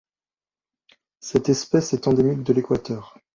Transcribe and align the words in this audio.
Cette 1.19 1.49
espèce 1.49 1.93
est 1.93 2.07
endémique 2.07 2.41
de 2.41 2.53
l'Équateur. 2.53 3.19